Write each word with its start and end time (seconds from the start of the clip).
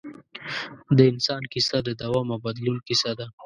د 0.97 0.99
انسان 1.11 1.41
کیسه 1.51 1.77
د 1.87 1.89
دوام 2.01 2.27
او 2.33 2.39
بدلون 2.45 2.77
کیسه 2.87 3.11
ده. 3.19 3.27